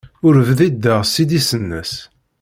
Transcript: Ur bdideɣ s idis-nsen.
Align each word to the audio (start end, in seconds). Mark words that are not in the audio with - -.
Ur 0.27 0.33
bdideɣ 0.47 0.99
s 1.05 1.13
idis-nsen. 1.23 1.97